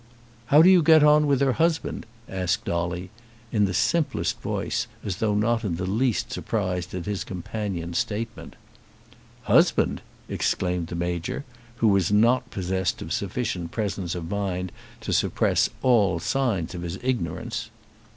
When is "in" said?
3.51-3.65, 5.63-5.75